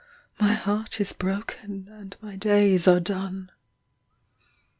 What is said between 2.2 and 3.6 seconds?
my days are done.